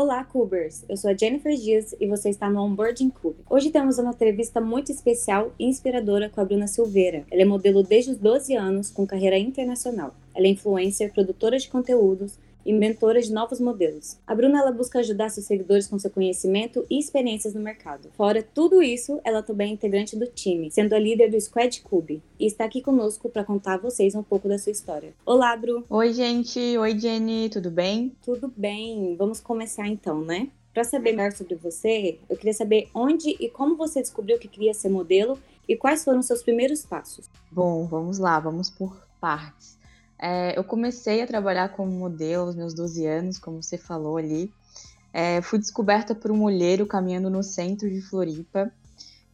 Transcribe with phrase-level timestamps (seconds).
[0.00, 0.84] Olá, Cubers!
[0.88, 3.40] Eu sou a Jennifer Dias e você está no Onboarding Cube.
[3.50, 7.26] Hoje temos uma entrevista muito especial e inspiradora com a Bruna Silveira.
[7.28, 10.14] Ela é modelo desde os 12 anos, com carreira internacional.
[10.32, 12.38] Ela é influencer, produtora de conteúdos,
[12.68, 14.18] e mentora de novos modelos.
[14.26, 18.10] A Bruna ela busca ajudar seus seguidores com seu conhecimento e experiências no mercado.
[18.14, 22.22] Fora tudo isso, ela também é integrante do time, sendo a líder do Squad Cube,
[22.38, 25.14] e está aqui conosco para contar a vocês um pouco da sua história.
[25.24, 25.82] Olá, Bru!
[25.88, 26.60] Oi, gente!
[26.76, 27.48] Oi, Jenny!
[27.48, 28.14] Tudo bem?
[28.22, 29.16] Tudo bem!
[29.16, 30.50] Vamos começar então, né?
[30.74, 34.74] Para saber melhor sobre você, eu queria saber onde e como você descobriu que queria
[34.74, 37.30] ser modelo e quais foram seus primeiros passos.
[37.50, 39.77] Bom, vamos lá, vamos por partes.
[40.18, 44.52] É, eu comecei a trabalhar como modelo aos meus 12 anos, como você falou ali.
[45.12, 48.70] É, fui descoberta por um olheiro caminhando no centro de Floripa.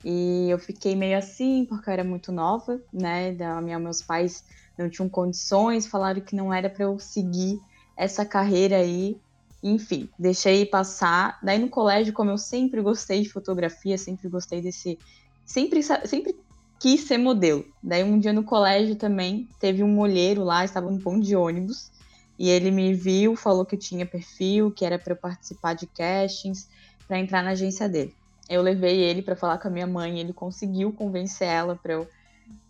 [0.04, 3.32] E eu fiquei meio assim, porque eu era muito nova, né?
[3.32, 4.44] Da minha, meus pais
[4.76, 7.58] não tinham condições, falaram que não era para eu seguir
[7.96, 9.16] essa carreira aí.
[9.62, 11.38] Enfim, deixei passar.
[11.42, 14.98] Daí no colégio, como eu sempre gostei de fotografia, sempre gostei desse.
[15.46, 16.36] Sempre, sempre
[16.84, 17.64] quis ser modelo.
[17.82, 21.90] Daí um dia no colégio também teve um molheiro lá, estava no ponto de ônibus,
[22.38, 26.68] e ele me viu, falou que tinha perfil, que era para eu participar de castings,
[27.08, 28.14] para entrar na agência dele.
[28.50, 32.06] Eu levei ele para falar com a minha mãe, ele conseguiu convencer ela para eu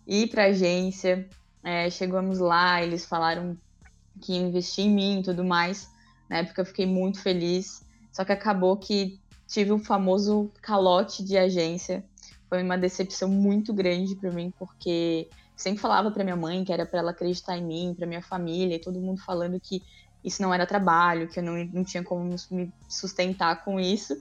[0.07, 1.27] ir para a agência.
[1.61, 3.57] É, chegamos lá, eles falaram
[4.21, 5.89] que iam investir em mim e tudo mais.
[6.29, 11.37] Na época eu fiquei muito feliz, só que acabou que tive o famoso calote de
[11.37, 12.01] agência
[12.49, 16.85] foi uma decepção muito grande para mim, porque sempre falava para minha mãe que era
[16.85, 19.81] para ela acreditar em mim, para minha família, e todo mundo falando que
[20.23, 24.15] isso não era trabalho, que eu não, não tinha como me sustentar com isso.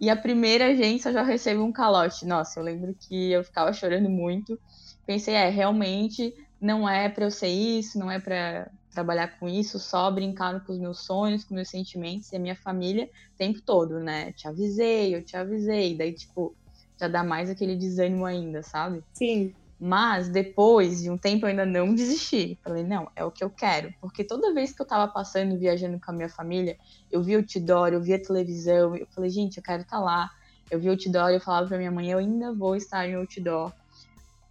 [0.00, 2.26] E a primeira agência já recebeu um calote.
[2.26, 4.58] Nossa, eu lembro que eu ficava chorando muito.
[5.06, 9.78] Pensei, é, realmente não é para eu ser isso, não é para trabalhar com isso,
[9.78, 13.60] só brincando com os meus sonhos, com meus sentimentos e a minha família o tempo
[13.60, 14.32] todo, né?
[14.32, 15.96] Te avisei, eu te avisei.
[15.96, 16.56] Daí, tipo,
[16.98, 19.02] já dá mais aquele desânimo ainda, sabe?
[19.12, 19.54] Sim.
[19.78, 22.58] Mas depois de um tempo eu ainda não desisti.
[22.62, 23.92] Falei, não, é o que eu quero.
[24.00, 26.78] Porque toda vez que eu tava passando, viajando com a minha família,
[27.10, 30.30] eu via o outdoor, eu via televisão, eu falei, gente, eu quero estar tá lá.
[30.70, 33.14] Eu via o outdoor e eu falava pra minha mãe, eu ainda vou estar em
[33.14, 33.72] outdoor.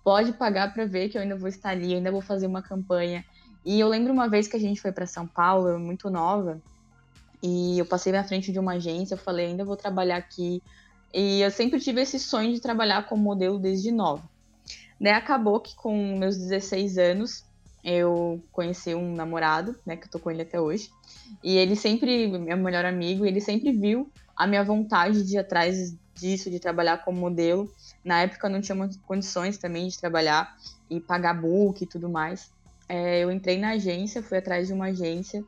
[0.03, 2.62] Pode pagar para ver que eu ainda vou estar ali, eu ainda vou fazer uma
[2.62, 3.26] campanha.
[3.66, 6.62] E eu lembro uma vez que a gente foi para São Paulo, eu muito nova,
[7.42, 10.62] e eu passei na frente de uma agência, eu falei, ainda vou trabalhar aqui,
[11.13, 14.24] e eu sempre tive esse sonho de trabalhar como modelo desde nova.
[15.00, 17.46] Daí acabou que com meus 16 anos
[17.84, 20.90] eu conheci um namorado, né, que eu tô com ele até hoje.
[21.44, 25.96] E ele sempre, meu melhor amigo, ele sempre viu a minha vontade de ir atrás
[26.16, 27.69] disso, de trabalhar como modelo.
[28.03, 30.56] Na época eu não tinha condições também de trabalhar
[30.90, 32.52] e pagar book e tudo mais.
[32.88, 35.44] É, eu entrei na agência, fui atrás de uma agência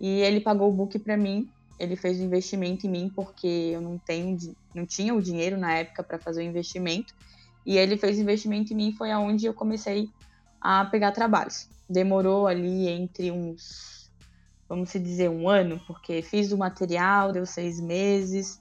[0.00, 3.80] e ele pagou o book para mim ele fez um investimento em mim porque eu
[3.80, 4.36] não tenho,
[4.74, 7.14] não tinha o dinheiro na época para fazer o investimento.
[7.64, 10.08] E ele fez investimento em mim foi aonde eu comecei
[10.60, 11.68] a pegar trabalhos.
[11.88, 14.10] Demorou ali entre uns,
[14.68, 18.60] vamos dizer, um ano, porque fiz o material, deu seis meses,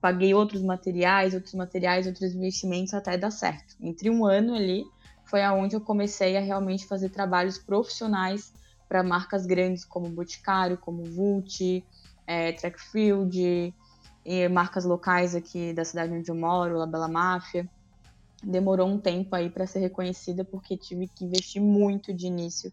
[0.00, 3.76] paguei outros materiais, outros materiais, outros investimentos até dar certo.
[3.80, 4.84] Entre um ano ali
[5.24, 8.52] foi aonde eu comecei a realmente fazer trabalhos profissionais
[8.88, 11.82] para marcas grandes como Boticário, como Vult,
[12.32, 13.74] é, track field,
[14.24, 17.68] e marcas locais aqui da cidade onde eu moro, La Bela Máfia.
[18.42, 22.72] Demorou um tempo aí para ser reconhecida porque tive que investir muito de início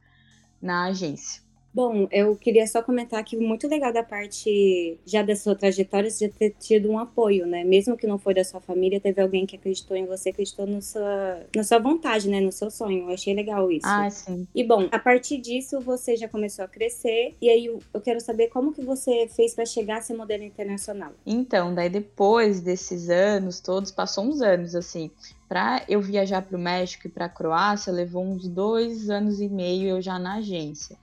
[0.62, 1.42] na agência.
[1.80, 6.28] Bom, eu queria só comentar que muito legal da parte já da sua trajetória de
[6.28, 7.64] ter tido um apoio, né?
[7.64, 10.82] Mesmo que não foi da sua família, teve alguém que acreditou em você, acreditou no
[10.82, 12.42] sua, na sua vontade, né?
[12.42, 13.06] No seu sonho.
[13.06, 13.88] Eu achei legal isso.
[13.88, 14.46] Ah, sim.
[14.54, 17.38] E bom, a partir disso você já começou a crescer.
[17.42, 21.14] E aí eu quero saber como que você fez para chegar a ser modelo internacional.
[21.26, 25.10] Então, daí depois desses anos todos, passou uns anos assim.
[25.48, 29.48] Para eu viajar para o México e para a Croácia, levou uns dois anos e
[29.48, 30.98] meio eu já na agência.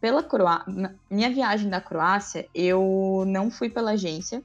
[0.00, 4.42] Pela Croácia, minha viagem da Croácia, eu não fui pela agência.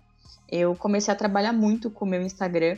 [0.50, 2.77] Eu comecei a trabalhar muito com o meu Instagram.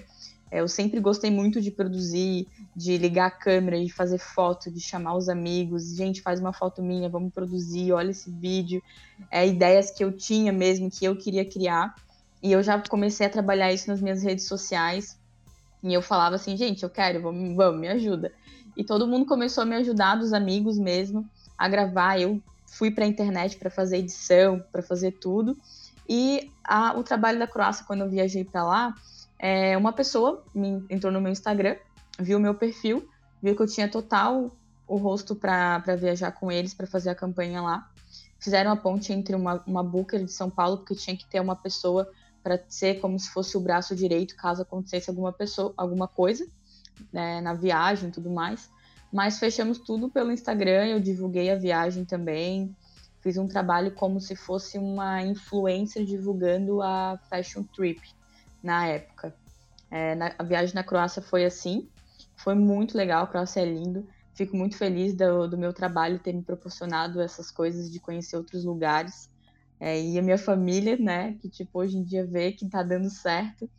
[0.52, 5.16] Eu sempre gostei muito de produzir, de ligar a câmera, de fazer foto, de chamar
[5.16, 5.96] os amigos.
[5.96, 8.82] Gente, faz uma foto minha, vamos produzir, olha esse vídeo.
[9.32, 11.96] É, ideias que eu tinha mesmo, que eu queria criar.
[12.44, 15.18] E eu já comecei a trabalhar isso nas minhas redes sociais.
[15.82, 18.32] E eu falava assim, gente, eu quero, vamos, vamos me ajuda.
[18.76, 21.26] E todo mundo começou a me ajudar, dos amigos mesmo,
[21.58, 22.20] a gravar.
[22.20, 22.42] Eu
[22.76, 25.58] fui para a internet para fazer edição, para fazer tudo.
[26.08, 28.96] E a, o trabalho da Croácia, quando eu viajei para lá,
[29.40, 31.78] é, uma pessoa me, entrou no meu Instagram,
[32.20, 33.10] viu meu perfil,
[33.42, 34.52] viu que eu tinha total
[34.86, 37.90] o rosto para viajar com eles, para fazer a campanha lá.
[38.40, 41.56] fizeram a ponte entre uma, uma Booker de São Paulo, porque tinha que ter uma
[41.56, 42.12] pessoa
[42.44, 46.46] para ser como se fosse o braço direito caso acontecesse alguma pessoa, alguma coisa
[47.12, 48.70] né, na viagem e tudo mais.
[49.16, 52.76] Mas fechamos tudo pelo Instagram, eu divulguei a viagem também.
[53.22, 58.02] Fiz um trabalho como se fosse uma influencer divulgando a Fashion Trip
[58.62, 59.34] na época.
[59.90, 61.88] É, na, a viagem na Croácia foi assim.
[62.36, 64.06] Foi muito legal, a Croácia é lindo.
[64.34, 68.66] Fico muito feliz do, do meu trabalho ter me proporcionado essas coisas de conhecer outros
[68.66, 69.30] lugares.
[69.80, 73.10] É, e a minha família, né, que tipo hoje em dia vê que tá dando
[73.10, 73.70] certo.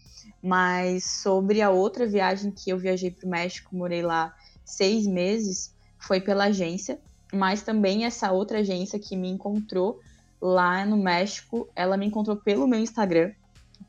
[0.42, 4.32] Mas sobre a outra viagem que eu viajei para o México, morei lá
[4.66, 7.00] seis meses, foi pela agência.
[7.32, 10.00] Mas também essa outra agência que me encontrou
[10.40, 13.32] lá no México, ela me encontrou pelo meu Instagram,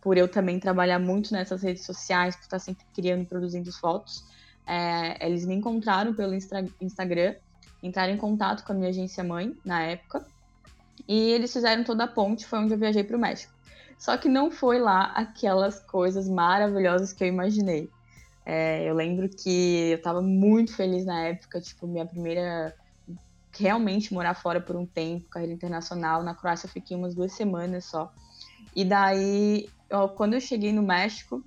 [0.01, 4.23] por eu também trabalhar muito nessas redes sociais, por estar sempre criando e produzindo fotos.
[4.65, 7.35] É, eles me encontraram pelo Instagram,
[7.81, 10.25] entraram em contato com a minha agência mãe na época
[11.07, 13.53] e eles fizeram toda a ponte, foi onde eu viajei para o México.
[13.97, 17.89] Só que não foi lá aquelas coisas maravilhosas que eu imaginei.
[18.49, 22.73] É, eu lembro que eu estava muito feliz na época, tipo, minha primeira.
[23.51, 26.23] Realmente morar fora por um tempo, carreira internacional.
[26.23, 28.09] Na Croácia eu fiquei umas duas semanas só.
[28.73, 29.67] E daí,
[30.15, 31.43] quando eu cheguei no México,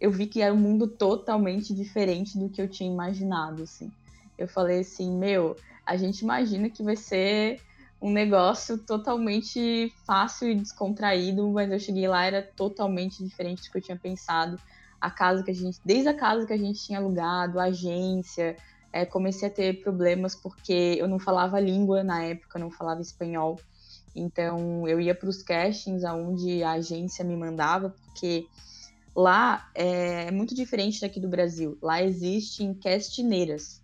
[0.00, 3.90] eu vi que era um mundo totalmente diferente do que eu tinha imaginado, assim.
[4.36, 7.60] Eu falei assim, meu, a gente imagina que vai ser
[8.00, 13.78] um negócio totalmente fácil e descontraído, mas eu cheguei lá era totalmente diferente do que
[13.78, 14.56] eu tinha pensado.
[15.00, 18.56] A casa que a gente, desde a casa que a gente tinha alugado, a agência,
[18.92, 23.58] é, comecei a ter problemas porque eu não falava língua na época, não falava espanhol.
[24.14, 28.46] Então eu ia para os castings aonde a agência me mandava, porque
[29.14, 31.78] lá é, é muito diferente daqui do Brasil.
[31.82, 33.82] Lá existem castineiras.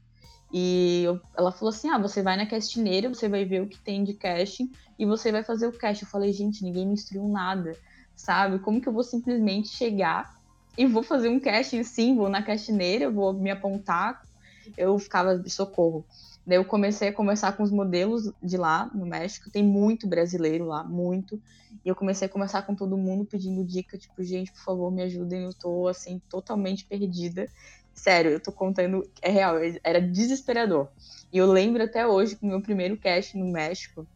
[0.53, 3.79] E eu, ela falou assim: ah, você vai na castineira, você vai ver o que
[3.79, 6.05] tem de casting e você vai fazer o casting.
[6.05, 7.77] Eu falei, gente, ninguém me instruiu nada,
[8.15, 8.59] sabe?
[8.61, 10.33] Como que eu vou simplesmente chegar
[10.77, 14.21] e vou fazer um casting sim, vou na castineira, vou me apontar?
[14.77, 16.07] Eu ficava de socorro.
[16.47, 19.51] Daí eu comecei a conversar com os modelos de lá, no México.
[19.51, 21.41] Tem muito brasileiro lá, muito.
[21.85, 25.03] E eu comecei a conversar com todo mundo pedindo dica, tipo, gente, por favor, me
[25.03, 27.49] ajudem, eu tô, assim, totalmente perdida.
[27.95, 30.89] Sério, eu tô contando, é real, era desesperador.
[31.33, 34.07] E eu lembro até hoje que o meu primeiro cast no México,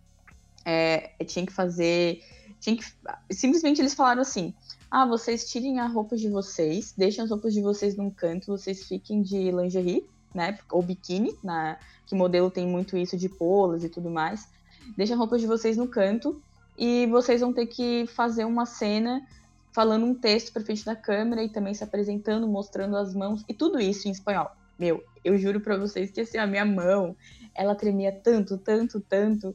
[0.66, 2.20] é, eu tinha que fazer.
[2.60, 2.84] Tinha que,
[3.30, 4.54] simplesmente eles falaram assim:
[4.90, 8.84] ah, vocês tirem as roupas de vocês, deixem as roupas de vocês num canto, vocês
[8.84, 10.58] fiquem de lingerie, né?
[10.70, 14.48] Ou biquíni, na, que modelo tem muito isso de polas e tudo mais.
[14.96, 16.40] Deixem as roupas de vocês no canto
[16.76, 19.26] e vocês vão ter que fazer uma cena
[19.72, 23.54] falando um texto para frente da câmera e também se apresentando, mostrando as mãos e
[23.54, 24.50] tudo isso em espanhol.
[24.78, 27.16] Meu, eu juro para vocês que assim, a minha mão,
[27.54, 29.54] ela tremia tanto, tanto, tanto.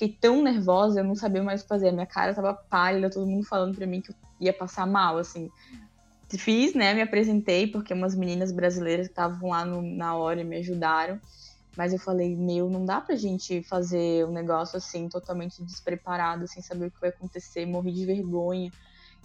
[0.00, 1.90] Fiquei tão nervosa, eu não sabia mais o que fazer.
[1.90, 5.18] A minha cara tava pálida, todo mundo falando para mim que eu ia passar mal,
[5.18, 5.50] assim.
[6.38, 6.94] Fiz, né?
[6.94, 11.20] Me apresentei, porque umas meninas brasileiras que estavam lá no, na hora me ajudaram.
[11.76, 16.62] Mas eu falei, meu, não dá pra gente fazer um negócio assim, totalmente despreparado, sem
[16.62, 18.70] saber o que vai acontecer, morri de vergonha.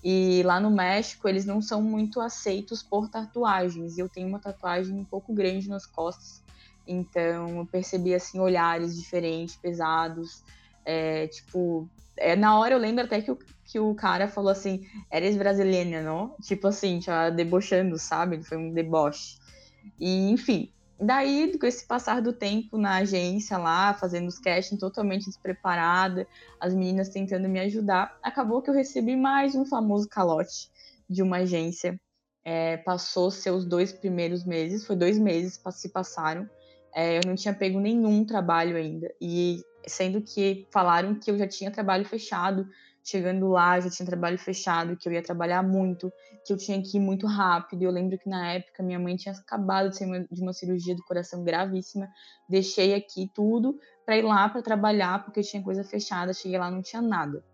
[0.03, 3.95] E lá no México, eles não são muito aceitos por tatuagens.
[3.95, 6.43] E eu tenho uma tatuagem um pouco grande nas costas.
[6.85, 10.43] Então, eu percebi, assim, olhares diferentes, pesados.
[10.85, 14.85] É, tipo, é, na hora eu lembro até que o, que o cara falou assim:
[15.11, 16.35] Eres brasileira, não?
[16.41, 18.43] Tipo assim, já debochando, sabe?
[18.43, 19.37] Foi um deboche.
[19.99, 25.25] E, enfim, Daí, com esse passar do tempo na agência lá, fazendo os castings totalmente
[25.25, 26.25] despreparada,
[26.59, 30.69] as meninas tentando me ajudar, acabou que eu recebi mais um famoso calote
[31.09, 31.99] de uma agência.
[32.45, 36.49] É, passou seus dois primeiros meses, foi dois meses se passaram.
[36.93, 39.13] É, eu não tinha pego nenhum trabalho ainda.
[39.19, 42.67] E sendo que falaram que eu já tinha trabalho fechado
[43.05, 46.11] chegando lá, já tinha trabalho fechado, que eu ia trabalhar muito,
[46.43, 47.83] que eu tinha que ir muito rápido.
[47.83, 51.03] Eu lembro que na época minha mãe tinha acabado de, uma, de uma cirurgia do
[51.03, 52.09] coração gravíssima.
[52.49, 56.33] Deixei aqui tudo para ir lá para trabalhar, porque tinha coisa fechada.
[56.33, 57.45] Cheguei lá, não tinha nada.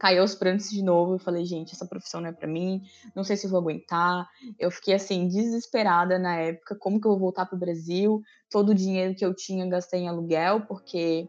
[0.00, 1.14] Caiu aos prantos de novo.
[1.14, 2.82] Eu falei, gente, essa profissão não é para mim.
[3.14, 4.26] Não sei se vou aguentar.
[4.58, 6.74] Eu fiquei assim desesperada na época.
[6.74, 8.20] Como que eu vou voltar para o Brasil?
[8.50, 11.28] Todo o dinheiro que eu tinha gastei em aluguel, porque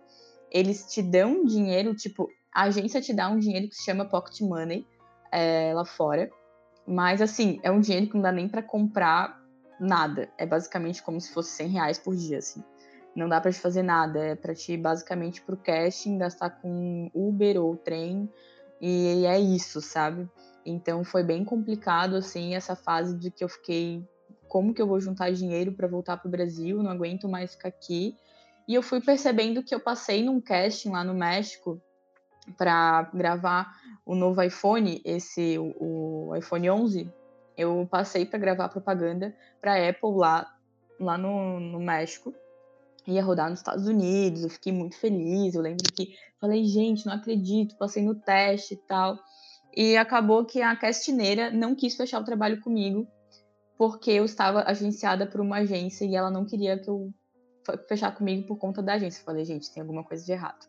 [0.54, 4.40] eles te dão dinheiro, tipo, a agência te dá um dinheiro que se chama pocket
[4.42, 4.86] money
[5.32, 6.30] é, lá fora.
[6.86, 9.42] Mas, assim, é um dinheiro que não dá nem para comprar
[9.80, 10.30] nada.
[10.38, 12.64] É basicamente como se fosse 100 reais por dia, assim.
[13.16, 14.20] Não dá para te fazer nada.
[14.20, 18.30] É para te, basicamente, pro casting, gastar com Uber ou trem.
[18.80, 20.30] E é isso, sabe?
[20.66, 24.08] Então, foi bem complicado, assim, essa fase de que eu fiquei...
[24.48, 26.84] Como que eu vou juntar dinheiro para voltar pro Brasil?
[26.84, 28.16] Não aguento mais ficar aqui.
[28.68, 31.82] E eu fui percebendo que eu passei num casting lá no México
[32.58, 33.74] para gravar
[34.06, 37.12] o novo iPhone, esse o, iPhone 11.
[37.58, 40.50] Eu passei para gravar propaganda para Apple lá
[41.00, 42.34] lá no, no México.
[43.06, 45.54] Ia rodar nos Estados Unidos, eu fiquei muito feliz.
[45.54, 49.20] Eu lembro que falei, gente, não acredito, passei no teste e tal.
[49.76, 53.08] E acabou que a castineira não quis fechar o trabalho comigo,
[53.78, 57.14] porque eu estava agenciada por uma agência e ela não queria que eu
[57.88, 59.22] fechar comigo por conta da agência.
[59.22, 60.68] Eu falei, gente, tem alguma coisa de errado.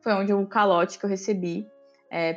[0.00, 1.66] Foi onde o calote que eu recebi.
[2.10, 2.32] É,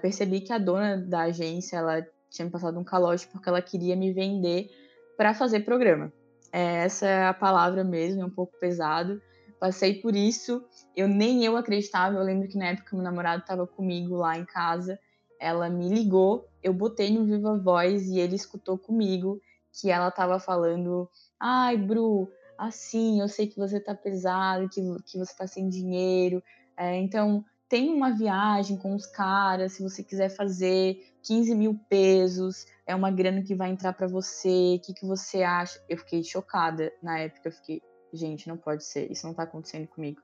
[0.00, 3.94] percebi que a dona da agência ela tinha me passado um calote porque ela queria
[3.94, 4.70] me vender
[5.16, 6.12] para fazer programa.
[6.52, 9.20] É, essa é a palavra mesmo, é um pouco pesado.
[9.58, 10.64] Passei por isso,
[10.96, 12.16] eu nem eu acreditava.
[12.16, 14.98] Eu lembro que na época meu namorado estava comigo lá em casa,
[15.38, 19.40] ela me ligou, eu botei no Viva Voz e ele escutou comigo
[19.72, 22.30] que ela estava falando: "Ai, Bru,
[22.60, 26.42] assim, eu sei que você tá pesado, que, que você tá sem dinheiro,
[26.76, 32.66] é, então tem uma viagem com os caras, se você quiser fazer 15 mil pesos,
[32.86, 35.80] é uma grana que vai entrar para você, o que, que você acha?
[35.88, 37.80] Eu fiquei chocada na época, eu fiquei,
[38.12, 40.20] gente, não pode ser, isso não tá acontecendo comigo.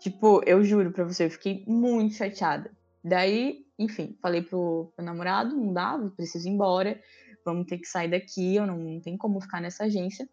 [0.00, 2.70] Tipo, eu juro pra você, eu fiquei muito chateada.
[3.04, 7.00] Daí, enfim, falei pro meu namorado, não dá, preciso ir embora,
[7.44, 10.28] vamos ter que sair daqui, eu não, não tem como ficar nessa agência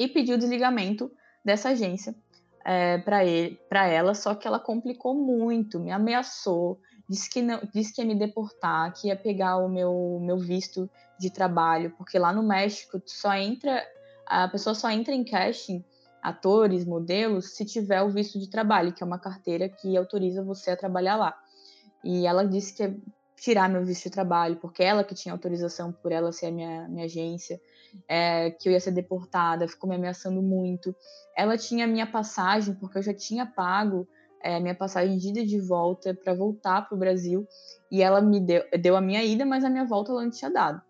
[0.00, 1.12] e pediu o desligamento
[1.44, 2.14] dessa agência
[2.64, 8.00] é, para ela, só que ela complicou muito, me ameaçou, disse que, não, disse que
[8.00, 10.88] ia me deportar, que ia pegar o meu, meu visto
[11.18, 13.86] de trabalho, porque lá no México só entra,
[14.24, 15.84] a pessoa só entra em casting,
[16.22, 20.70] atores, modelos, se tiver o visto de trabalho, que é uma carteira que autoriza você
[20.70, 21.38] a trabalhar lá.
[22.02, 22.96] E ela disse que ia
[23.40, 26.88] tirar meu visto de trabalho, porque ela que tinha autorização por ela ser a minha,
[26.88, 27.60] minha agência
[28.06, 30.94] é, que eu ia ser deportada, ficou me ameaçando muito.
[31.36, 34.06] Ela tinha minha passagem, porque eu já tinha pago
[34.42, 37.46] é, minha passagem de ida e de volta para voltar para o Brasil,
[37.90, 40.50] e ela me deu, deu a minha ida, mas a minha volta ela não tinha
[40.50, 40.80] dado.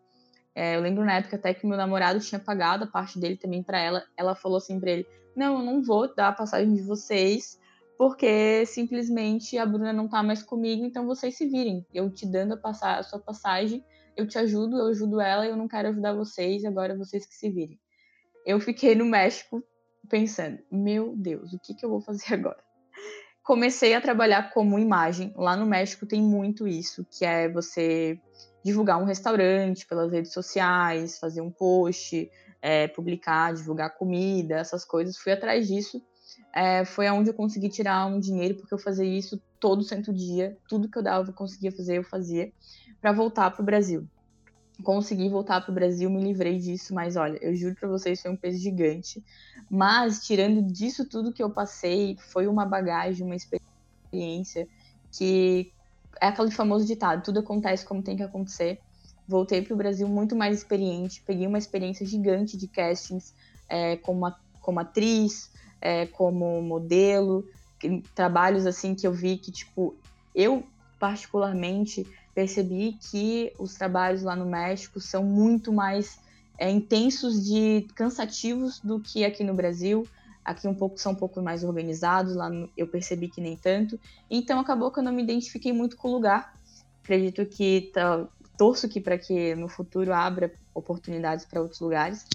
[0.53, 3.63] É, eu lembro na época até que meu namorado tinha pagado a parte dele também
[3.63, 4.05] para ela.
[4.17, 7.59] Ela falou assim para ele: Não, eu não vou dar a passagem de vocês,
[8.01, 11.85] porque simplesmente a Bruna não tá mais comigo, então vocês se virem.
[11.93, 13.85] Eu te dando a, passar, a sua passagem,
[14.17, 17.51] eu te ajudo, eu ajudo ela, eu não quero ajudar vocês, agora vocês que se
[17.51, 17.79] virem.
[18.47, 19.63] Eu fiquei no México
[20.09, 22.65] pensando, meu Deus, o que, que eu vou fazer agora?
[23.45, 25.35] Comecei a trabalhar como imagem.
[25.37, 28.19] Lá no México tem muito isso, que é você
[28.65, 32.31] divulgar um restaurante pelas redes sociais, fazer um post,
[32.63, 35.19] é, publicar, divulgar comida, essas coisas.
[35.19, 36.03] Fui atrás disso.
[36.55, 40.57] É, foi aonde eu consegui tirar um dinheiro, porque eu fazia isso todo santo dia.
[40.69, 42.53] Tudo que eu dava, eu conseguia fazer, eu fazia
[43.01, 44.07] para voltar para o Brasil.
[44.83, 48.31] Consegui voltar para o Brasil, me livrei disso, mas olha, eu juro para vocês, foi
[48.31, 49.23] um peso gigante.
[49.71, 54.67] Mas, tirando disso tudo que eu passei, foi uma bagagem, uma experiência
[55.13, 55.73] que
[56.21, 58.79] é aquele famoso ditado: tudo acontece como tem que acontecer.
[59.29, 63.33] Voltei para o Brasil muito mais experiente, peguei uma experiência gigante de castings
[63.69, 65.51] é, como, como atriz,
[65.81, 67.45] é, como modelo,
[68.15, 69.95] trabalhos assim que eu vi que, tipo,
[70.35, 70.65] eu
[70.99, 76.21] particularmente percebi que os trabalhos lá no México são muito mais
[76.59, 80.07] é, intensos de cansativos do que aqui no Brasil.
[80.45, 83.99] Aqui um pouco são um pouco mais organizados, lá no, eu percebi que nem tanto.
[84.31, 86.55] Então acabou que eu não me identifiquei muito com o lugar.
[87.03, 92.27] Acredito que tá, torço que para que no futuro abra oportunidades para outros lugares,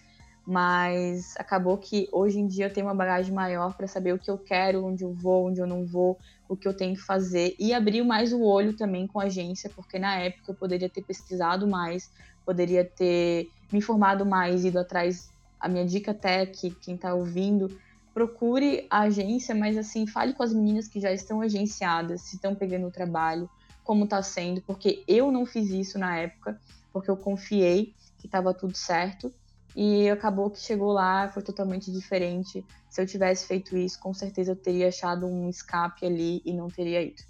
[0.46, 4.30] mas acabou que hoje em dia eu tenho uma bagagem maior para saber o que
[4.30, 7.56] eu quero, onde eu vou, onde eu não vou, o que eu tenho que fazer
[7.60, 11.02] e abriu mais o olho também com a agência, porque na época eu poderia ter
[11.02, 12.12] pesquisado mais,
[12.46, 15.32] poderia ter me informado mais, ido atrás.
[15.60, 17.75] A minha dica até que quem está ouvindo,
[18.14, 22.54] procure a agência, mas assim, fale com as meninas que já estão agenciadas, se estão
[22.54, 23.50] pegando o trabalho,
[23.84, 26.60] como está sendo, porque eu não fiz isso na época,
[26.94, 29.34] porque eu confiei que estava tudo certo
[29.75, 32.63] e acabou que chegou lá, foi totalmente diferente.
[32.89, 36.70] Se eu tivesse feito isso, com certeza eu teria achado um escape ali e não
[36.70, 37.22] teria ido.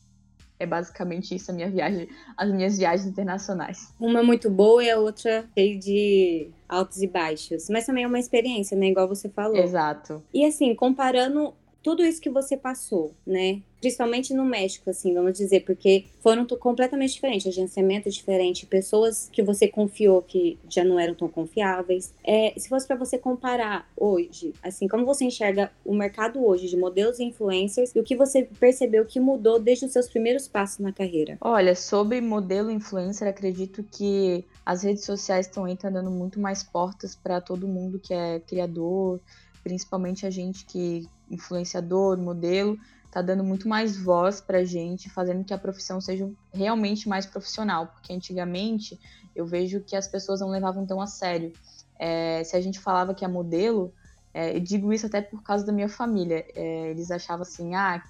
[0.58, 3.94] É basicamente isso a minha viagem, as minhas viagens internacionais.
[4.00, 7.68] Uma muito boa e a outra cheia de altos e baixos.
[7.70, 8.88] Mas também é uma experiência, né?
[8.88, 9.58] Igual você falou.
[9.58, 10.24] Exato.
[10.34, 11.54] E assim, comparando
[11.86, 13.62] tudo isso que você passou, né?
[13.80, 19.68] Principalmente no México, assim, vamos dizer, porque foram completamente diferentes, agenciamento diferente, pessoas que você
[19.68, 22.12] confiou que já não eram tão confiáveis.
[22.24, 26.76] É, se fosse para você comparar hoje, assim, como você enxerga o mercado hoje de
[26.76, 30.80] modelos e influencers e o que você percebeu que mudou desde os seus primeiros passos
[30.80, 31.38] na carreira?
[31.40, 36.64] Olha, sobre modelo influencer, acredito que as redes sociais estão aí tá dando muito mais
[36.64, 39.20] portas para todo mundo que é criador,
[39.64, 42.78] principalmente a gente que influenciador, modelo,
[43.12, 47.88] tá dando muito mais voz pra gente, fazendo que a profissão seja realmente mais profissional,
[47.88, 49.00] porque antigamente
[49.36, 51.54] eu vejo que as pessoas não levavam tão a sério.
[51.98, 53.94] É, se a gente falava que é modelo,
[54.34, 58.04] é, eu digo isso até por causa da minha família, é, eles achavam assim, ah,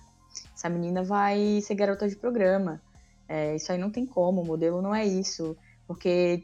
[0.55, 2.81] essa menina vai ser garota de programa,
[3.27, 5.55] é, isso aí não tem como, modelo não é isso,
[5.87, 6.43] porque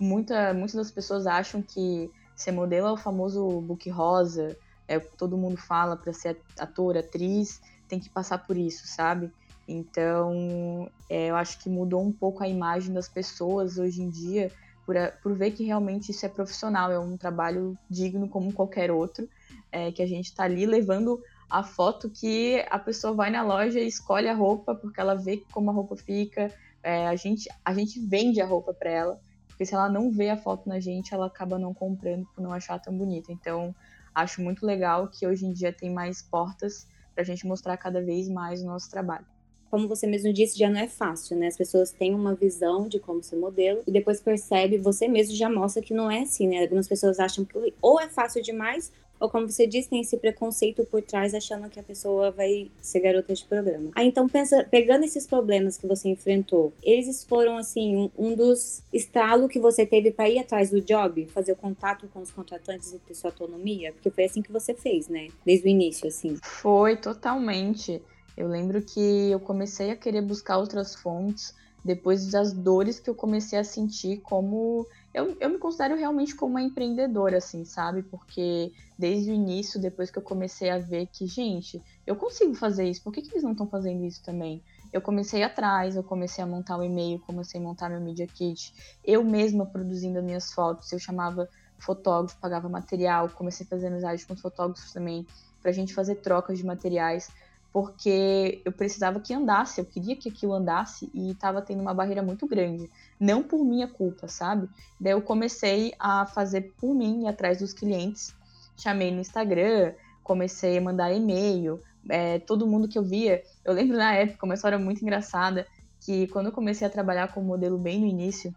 [0.00, 4.56] muita, muitas das pessoas acham que ser modelo é o famoso book rosa,
[4.90, 9.30] é todo mundo fala para ser ator, atriz, tem que passar por isso, sabe?
[9.68, 14.50] Então, é, eu acho que mudou um pouco a imagem das pessoas hoje em dia,
[14.84, 19.28] por, por ver que realmente isso é profissional, é um trabalho digno como qualquer outro,
[19.70, 23.78] é, que a gente está ali levando a foto que a pessoa vai na loja
[23.78, 27.72] e escolhe a roupa porque ela vê como a roupa fica, é, a, gente, a
[27.72, 31.14] gente vende a roupa para ela, porque se ela não vê a foto na gente,
[31.14, 33.30] ela acaba não comprando por não achar tão bonita.
[33.30, 33.72] Então,
[34.14, 38.00] acho muito legal que hoje em dia tem mais portas para a gente mostrar cada
[38.00, 39.26] vez mais o nosso trabalho
[39.70, 41.46] como você mesmo disse, já não é fácil, né?
[41.46, 45.48] As pessoas têm uma visão de como ser modelo e depois percebe, você mesmo já
[45.48, 46.62] mostra que não é assim, né?
[46.62, 50.84] Algumas pessoas acham que ou é fácil demais ou como você disse, tem esse preconceito
[50.86, 53.90] por trás achando que a pessoa vai ser garota de programa.
[53.94, 58.82] Ah, então pensa, pegando esses problemas que você enfrentou, eles foram assim um, um dos
[58.92, 62.92] estalos que você teve para ir atrás do job, fazer o contato com os contratantes
[62.92, 65.28] e ter sua autonomia, porque foi assim que você fez, né?
[65.44, 66.38] Desde o início, assim.
[66.42, 68.00] Foi totalmente.
[68.36, 73.14] Eu lembro que eu comecei a querer buscar outras fontes depois das dores que eu
[73.14, 78.02] comecei a sentir como eu, eu me considero realmente como uma empreendedora, assim, sabe?
[78.02, 82.88] Porque desde o início, depois que eu comecei a ver que, gente, eu consigo fazer
[82.88, 84.62] isso, por que, que eles não estão fazendo isso também?
[84.92, 88.72] Eu comecei atrás, eu comecei a montar o e-mail, comecei a montar meu Media Kit,
[89.04, 91.48] eu mesma produzindo as minhas fotos, eu chamava
[91.78, 95.26] fotógrafo, pagava material, comecei a fazer amizade com os fotógrafos também,
[95.60, 97.28] pra gente fazer trocas de materiais
[97.72, 102.22] porque eu precisava que andasse, eu queria que aquilo andasse e estava tendo uma barreira
[102.22, 104.68] muito grande, não por minha culpa, sabe?
[105.00, 108.34] Daí eu comecei a fazer por mim atrás dos clientes,
[108.76, 113.96] chamei no Instagram, comecei a mandar e-mail, é, todo mundo que eu via, eu lembro
[113.96, 115.66] na época uma história muito engraçada
[116.00, 118.54] que quando eu comecei a trabalhar como modelo bem no início,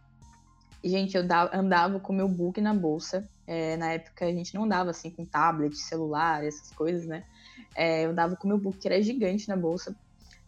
[0.84, 1.24] gente, eu
[1.54, 3.28] andava com meu book na bolsa.
[3.46, 7.26] É, na época a gente não andava assim com tablet, celular, essas coisas, né?
[7.76, 9.96] É, eu dava com meu book, que era gigante na bolsa,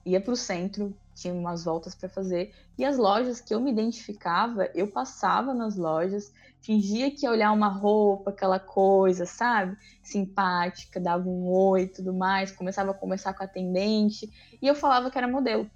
[0.05, 3.71] ia para o centro, tinha umas voltas para fazer, e as lojas que eu me
[3.71, 9.77] identificava, eu passava nas lojas, fingia que ia olhar uma roupa, aquela coisa, sabe?
[10.03, 14.29] Simpática, dava um oi e tudo mais, começava a conversar com a atendente,
[14.61, 15.69] e eu falava que era modelo.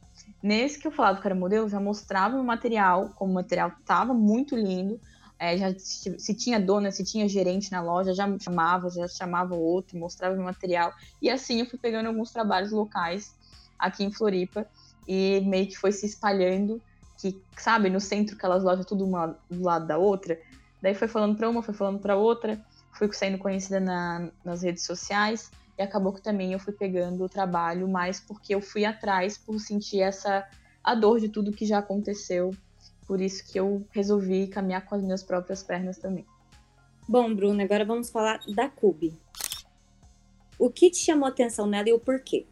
[0.43, 4.13] Nesse que eu falava que era modelo, já mostrava o material, como o material estava
[4.13, 4.99] muito lindo,
[5.39, 9.61] é, já se tinha dona, se tinha gerente na loja, já chamava, já chamava o
[9.61, 10.93] outro, mostrava o material.
[11.21, 13.33] E assim eu fui pegando alguns trabalhos locais
[13.77, 14.67] aqui em Floripa
[15.07, 16.81] e meio que foi se espalhando,
[17.17, 20.37] que, sabe, no centro aquelas lojas tudo uma do lado da outra.
[20.81, 22.59] Daí foi falando para uma, foi falando para outra,
[22.91, 27.29] fui sendo conhecida na, nas redes sociais e acabou que também eu fui pegando o
[27.29, 30.45] trabalho mais porque eu fui atrás por sentir essa
[30.83, 32.53] a dor de tudo que já aconteceu
[33.09, 36.23] por isso que eu resolvi caminhar com as minhas próprias pernas também.
[37.07, 39.19] Bom, Bruna, agora vamos falar da Cube.
[40.59, 42.45] O que te chamou a atenção nela e o porquê?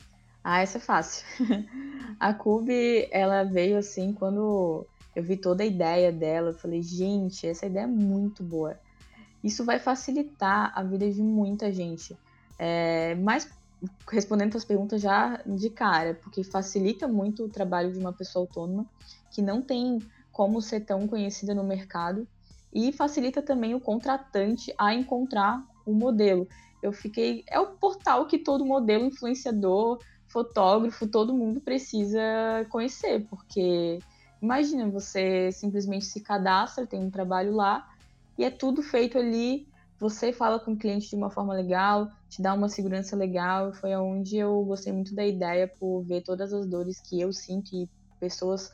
[0.44, 1.24] Ah, essa é fácil.
[2.20, 7.46] a Cube, ela veio assim quando eu vi toda a ideia dela, eu falei, gente,
[7.46, 8.80] essa ideia é muito boa.
[9.44, 12.18] Isso vai facilitar a vida de muita gente.
[12.58, 13.48] É, mas
[14.10, 18.88] respondendo as perguntas já de cara, porque facilita muito o trabalho de uma pessoa autônoma
[19.30, 20.00] que não tem
[20.38, 22.28] como ser tão conhecida no mercado
[22.72, 26.48] e facilita também o contratante a encontrar o um modelo.
[26.84, 27.44] Eu fiquei.
[27.50, 29.98] É o portal que todo modelo, influenciador,
[30.28, 32.22] fotógrafo, todo mundo precisa
[32.70, 33.98] conhecer, porque
[34.40, 37.88] imagina, você simplesmente se cadastra, tem um trabalho lá
[38.38, 39.68] e é tudo feito ali.
[40.00, 43.74] Você fala com o cliente de uma forma legal, te dá uma segurança legal.
[43.74, 47.76] Foi onde eu gostei muito da ideia por ver todas as dores que eu sinto
[47.76, 48.72] e pessoas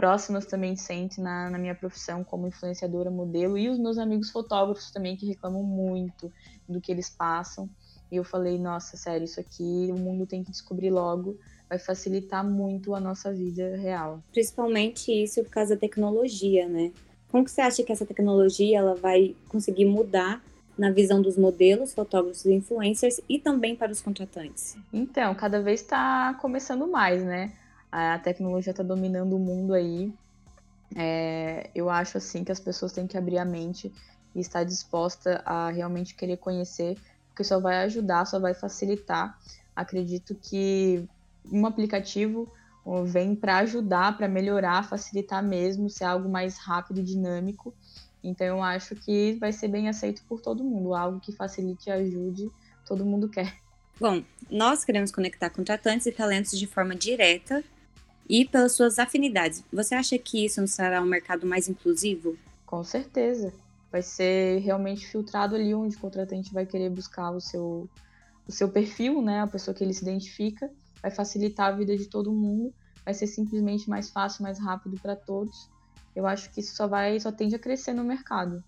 [0.00, 4.90] próximas também sentem na, na minha profissão como influenciadora modelo e os meus amigos fotógrafos
[4.90, 6.32] também que reclamam muito
[6.66, 7.68] do que eles passam.
[8.10, 11.36] E eu falei, nossa, sério, isso aqui o mundo tem que descobrir logo,
[11.68, 14.22] vai facilitar muito a nossa vida real.
[14.32, 16.92] Principalmente isso por causa da tecnologia, né?
[17.30, 20.42] Como que você acha que essa tecnologia ela vai conseguir mudar
[20.78, 24.78] na visão dos modelos, fotógrafos e influencers e também para os contratantes?
[24.90, 27.52] Então, cada vez está começando mais, né?
[27.90, 30.12] A tecnologia está dominando o mundo aí.
[30.94, 33.92] É, eu acho assim que as pessoas têm que abrir a mente
[34.34, 36.96] e estar disposta a realmente querer conhecer,
[37.28, 39.38] porque só vai ajudar, só vai facilitar.
[39.74, 41.08] Acredito que
[41.50, 42.50] um aplicativo
[43.04, 47.74] vem para ajudar, para melhorar, facilitar mesmo, ser algo mais rápido e dinâmico.
[48.22, 51.92] Então eu acho que vai ser bem aceito por todo mundo, algo que facilite e
[51.92, 52.50] ajude,
[52.86, 53.56] todo mundo quer.
[53.98, 57.62] Bom, nós queremos conectar contratantes e talentos de forma direta
[58.30, 59.64] e pelas suas afinidades.
[59.72, 62.38] Você acha que isso será um mercado mais inclusivo?
[62.64, 63.52] Com certeza.
[63.90, 67.90] Vai ser realmente filtrado ali onde o contratante vai querer buscar o seu,
[68.46, 69.40] o seu perfil, né?
[69.40, 70.70] A pessoa que ele se identifica.
[71.02, 72.72] Vai facilitar a vida de todo mundo.
[73.04, 75.68] Vai ser simplesmente mais fácil, mais rápido para todos.
[76.14, 78.62] Eu acho que isso só vai, só tende a crescer no mercado.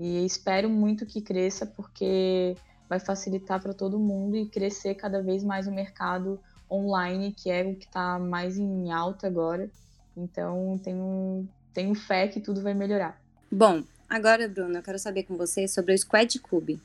[0.00, 2.56] E espero muito que cresça, porque
[2.88, 7.62] vai facilitar para todo mundo e crescer cada vez mais o mercado online, que é
[7.64, 9.68] o que está mais em alta agora.
[10.16, 13.20] Então, tenho, tenho fé que tudo vai melhorar.
[13.50, 16.80] Bom, agora, Bruno, eu quero saber com você sobre o Squad Cube.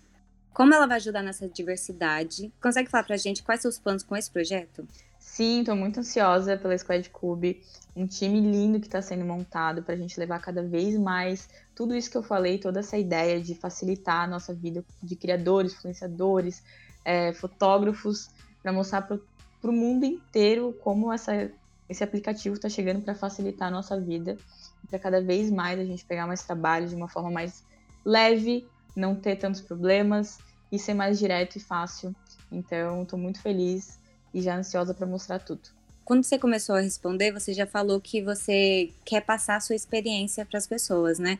[0.54, 2.52] Como ela vai ajudar nessa diversidade?
[2.62, 4.88] Consegue falar para a gente quais são os planos com esse projeto?
[5.20, 7.62] Sim, estou muito ansiosa pela Squad Cube,
[7.94, 11.94] um time lindo que está sendo montado para a gente levar cada vez mais tudo
[11.94, 16.64] isso que eu falei, toda essa ideia de facilitar a nossa vida de criadores, influenciadores,
[17.04, 18.30] é, fotógrafos,
[18.64, 19.02] para mostrar
[19.66, 21.50] para o mundo inteiro como essa,
[21.90, 24.38] esse aplicativo está chegando para facilitar a nossa vida,
[24.88, 27.64] para cada vez mais a gente pegar mais trabalho de uma forma mais
[28.06, 30.38] leve, não ter tantos problemas
[30.72, 32.16] e ser mais direto e fácil.
[32.52, 33.98] Então, estou muito feliz
[34.32, 35.64] e já ansiosa para mostrar tudo.
[36.04, 40.46] Quando você começou a responder, você já falou que você quer passar a sua experiência
[40.46, 41.40] para as pessoas, né?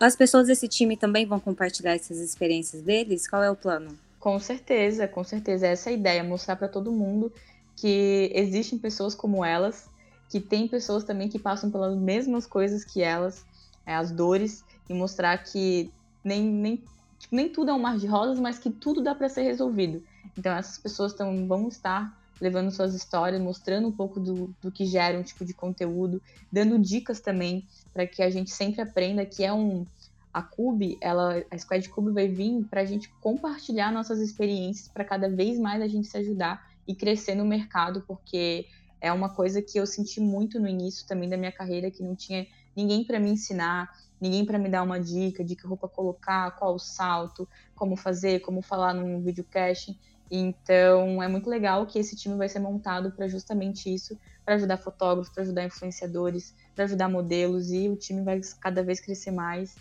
[0.00, 3.28] As pessoas desse time também vão compartilhar essas experiências deles?
[3.28, 3.96] Qual é o plano?
[4.18, 5.68] Com certeza, com certeza.
[5.68, 7.32] Essa é a ideia, mostrar para todo mundo
[7.76, 9.88] que existem pessoas como elas,
[10.28, 13.44] que tem pessoas também que passam pelas mesmas coisas que elas,
[13.86, 15.90] é, as dores, e mostrar que
[16.24, 16.76] nem, nem,
[17.18, 20.02] tipo, nem tudo é um mar de rosas, mas que tudo dá para ser resolvido.
[20.36, 24.84] Então essas pessoas tão, vão estar levando suas histórias, mostrando um pouco do, do que
[24.84, 29.44] gera um tipo de conteúdo, dando dicas também para que a gente sempre aprenda que
[29.44, 29.86] é um
[30.32, 35.04] a Cube, ela, a Squad Cube vai vir para a gente compartilhar nossas experiências para
[35.04, 38.66] cada vez mais a gente se ajudar e crescer no mercado, porque
[39.00, 42.14] é uma coisa que eu senti muito no início também da minha carreira, que não
[42.14, 43.90] tinha ninguém para me ensinar,
[44.20, 48.40] ninguém para me dar uma dica de que roupa colocar, qual o salto, como fazer,
[48.40, 49.98] como falar num videocast.
[50.30, 54.78] Então, é muito legal que esse time vai ser montado para justamente isso, para ajudar
[54.78, 59.74] fotógrafos, para ajudar influenciadores, para ajudar modelos e o time vai cada vez crescer mais.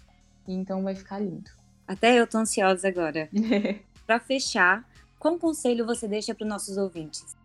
[0.48, 1.50] E então vai ficar lindo.
[1.88, 3.30] Até eu tô ansiosa agora.
[4.06, 4.84] para fechar,
[5.22, 7.38] qual conselho você deixa para os nossos ouvintes?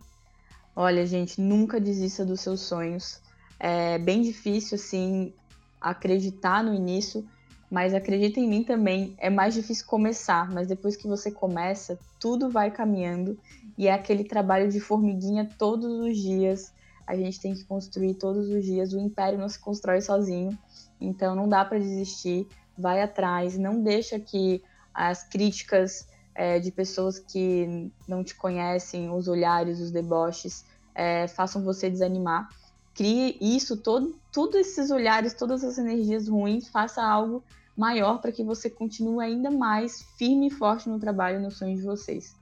[0.75, 3.21] Olha, gente, nunca desista dos seus sonhos.
[3.61, 5.31] É bem difícil assim
[5.79, 7.29] acreditar no início,
[7.71, 12.49] mas acredita em mim também, é mais difícil começar, mas depois que você começa, tudo
[12.49, 13.39] vai caminhando
[13.77, 16.73] e é aquele trabalho de formiguinha todos os dias.
[17.07, 18.95] A gente tem que construir todos os dias.
[18.95, 20.59] O império não se constrói sozinho,
[20.99, 22.49] então não dá para desistir.
[22.77, 24.63] Vai atrás, não deixa que
[24.95, 31.65] as críticas é, de pessoas que não te conhecem, os olhares, os deboches, é, façam
[31.65, 32.49] você desanimar.
[32.95, 37.43] Crie isso, todo, todos esses olhares, todas as energias ruins, faça algo
[37.77, 41.77] maior para que você continue ainda mais firme e forte no trabalho e no sonho
[41.77, 42.35] de vocês.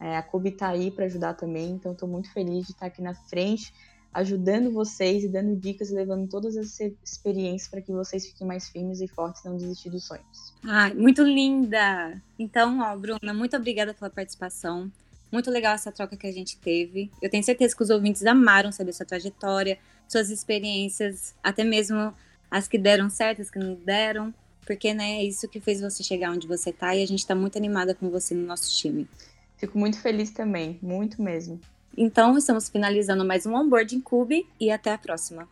[0.00, 3.02] É, a Kobe está aí para ajudar também, então estou muito feliz de estar aqui
[3.02, 3.74] na frente,
[4.12, 8.68] ajudando vocês e dando dicas e levando todas essas experiências para que vocês fiquem mais
[8.68, 10.54] firmes e fortes e não desistir dos sonhos.
[10.64, 12.20] Ai, muito linda!
[12.38, 14.90] Então, ó, Bruna, muito obrigada pela participação.
[15.30, 17.10] Muito legal essa troca que a gente teve.
[17.20, 22.14] Eu tenho certeza que os ouvintes amaram saber sua trajetória, suas experiências, até mesmo
[22.50, 24.32] as que deram certo, as que não deram
[24.68, 27.34] porque né, é isso que fez você chegar onde você está e a gente está
[27.34, 29.08] muito animada com você no nosso time.
[29.56, 31.58] Fico muito feliz também, muito mesmo.
[32.00, 35.48] Então, estamos finalizando mais um Onboarding Cube e até a próxima.